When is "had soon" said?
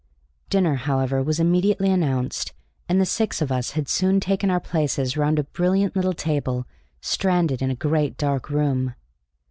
3.77-4.19